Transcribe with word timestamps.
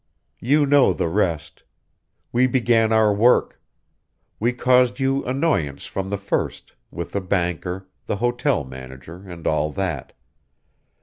"You 0.39 0.65
know 0.65 0.93
the 0.93 1.07
rest. 1.07 1.61
We 2.31 2.47
began 2.47 2.91
our 2.91 3.13
work. 3.13 3.61
We 4.39 4.51
caused 4.51 4.99
you 4.99 5.23
annoyance 5.25 5.85
from 5.85 6.09
the 6.09 6.17
first, 6.17 6.73
with 6.89 7.11
the 7.11 7.21
banker, 7.21 7.87
the 8.07 8.15
hotel 8.15 8.63
manager, 8.63 9.23
and 9.29 9.45
all 9.45 9.71
that. 9.73 10.13